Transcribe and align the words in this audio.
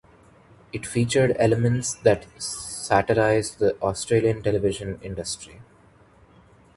It 0.73 0.83
featured 0.87 1.35
elements 1.37 1.93
that 1.93 2.25
satirised 2.41 3.59
the 3.59 3.79
Australian 3.83 4.41
television 4.41 4.97
industry. 5.03 5.61